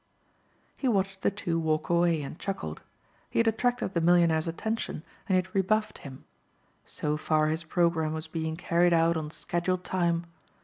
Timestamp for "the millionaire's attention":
3.93-5.03